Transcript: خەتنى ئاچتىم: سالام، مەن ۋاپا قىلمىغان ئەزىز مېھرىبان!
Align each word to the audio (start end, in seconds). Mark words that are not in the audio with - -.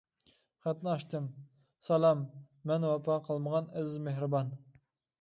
خەتنى 0.67 0.89
ئاچتىم: 0.93 1.27
سالام، 1.89 2.25
مەن 2.73 2.91
ۋاپا 2.91 3.21
قىلمىغان 3.31 3.73
ئەزىز 3.75 4.05
مېھرىبان! 4.09 4.55